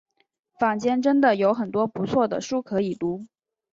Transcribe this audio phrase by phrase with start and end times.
[0.57, 3.27] 坊间真的有很多不错的书可以读